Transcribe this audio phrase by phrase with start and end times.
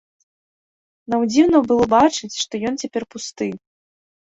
[1.15, 3.53] Нам дзіўна было бачыць, што ён цяпер пусты.